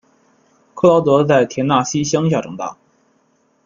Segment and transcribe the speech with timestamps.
[0.73, 2.75] 克劳德在田纳西乡下长大。